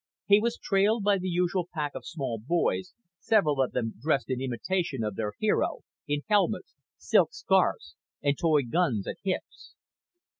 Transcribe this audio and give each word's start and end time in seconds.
He 0.25 0.39
was 0.39 0.57
trailed 0.57 1.03
by 1.03 1.19
the 1.19 1.29
usual 1.29 1.69
pack 1.71 1.91
of 1.93 2.07
small 2.07 2.39
boys, 2.39 2.95
several 3.19 3.61
of 3.61 3.71
them 3.73 3.93
dressed 4.01 4.31
in 4.31 4.41
imitation 4.41 5.03
of 5.03 5.15
their 5.15 5.33
hero, 5.37 5.81
in 6.07 6.23
helmets, 6.27 6.73
silk 6.97 7.27
like 7.27 7.33
scarves 7.33 7.95
and 8.23 8.35
toy 8.35 8.63
guns 8.63 9.05
at 9.05 9.17
hips. 9.23 9.75